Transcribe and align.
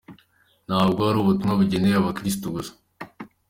"Ntabwo 0.67 0.99
ari 1.09 1.17
ubutumwa 1.19 1.57
bugenewe 1.59 1.95
abakirisitu 1.97 2.47
gusa. 2.55 2.71